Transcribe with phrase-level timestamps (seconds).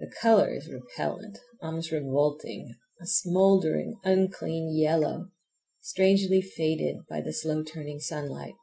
[0.00, 5.30] The color is repellant, almost revolting; a smouldering, unclean yellow,
[5.80, 8.56] strangely faded by the slow turning sunlight.